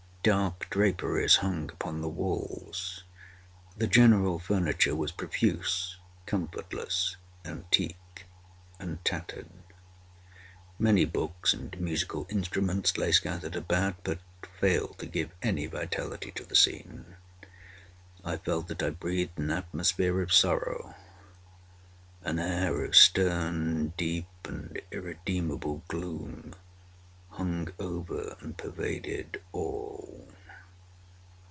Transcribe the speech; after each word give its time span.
Dark 0.23 0.69
draperies 0.69 1.37
hung 1.37 1.71
upon 1.71 2.01
the 2.01 2.07
walls. 2.07 3.03
The 3.75 3.87
general 3.87 4.37
furniture 4.37 4.95
was 4.95 5.11
profuse, 5.11 5.97
comfortless, 6.27 7.15
antique, 7.43 8.25
and 8.79 9.03
tattered. 9.03 9.49
Many 10.77 11.05
books 11.05 11.55
and 11.55 11.75
musical 11.79 12.27
instruments 12.29 12.99
lay 12.99 13.11
scattered 13.13 13.55
about, 13.55 13.95
but 14.03 14.19
failed 14.59 14.99
to 14.99 15.07
give 15.07 15.31
any 15.41 15.65
vitality 15.65 16.29
to 16.33 16.45
the 16.45 16.55
scene. 16.55 17.15
I 18.23 18.37
felt 18.37 18.67
that 18.67 18.83
I 18.83 18.91
breathed 18.91 19.39
an 19.39 19.49
atmosphere 19.49 20.21
of 20.21 20.31
sorrow. 20.31 20.93
An 22.21 22.37
air 22.37 22.85
of 22.85 22.95
stern, 22.95 23.93
deep, 23.97 24.27
and 24.45 24.79
irredeemable 24.91 25.81
gloom 25.87 26.53
hung 27.35 27.71
over 27.79 28.35
and 28.41 28.57
pervaded 28.57 29.41
all. 29.53 30.11